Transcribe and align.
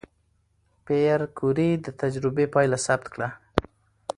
پېیر 0.85 1.21
کوري 1.37 1.69
د 1.85 1.87
تجربې 2.01 2.45
پایله 2.53 2.77
ثبت 2.85 3.05
کړه. 3.13 3.29